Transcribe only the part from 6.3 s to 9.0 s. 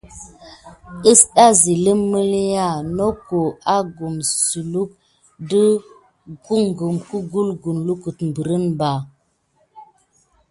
kumgene kuluck berinba.